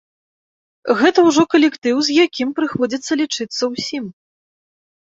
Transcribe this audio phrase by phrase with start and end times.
[1.01, 4.05] Гэта ўжо калектыў, з якім прыходзіцца лічыцца ўсім.